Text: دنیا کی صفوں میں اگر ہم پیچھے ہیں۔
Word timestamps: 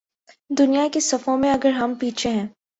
دنیا 0.49 0.87
کی 0.93 0.99
صفوں 0.99 1.37
میں 1.37 1.51
اگر 1.51 1.71
ہم 1.71 1.93
پیچھے 1.99 2.29
ہیں۔ 2.29 2.47